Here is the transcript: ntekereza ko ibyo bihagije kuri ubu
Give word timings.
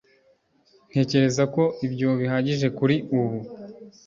ntekereza 0.89 1.43
ko 1.53 1.63
ibyo 1.85 2.09
bihagije 2.19 2.67
kuri 2.77 2.95
ubu 3.19 3.37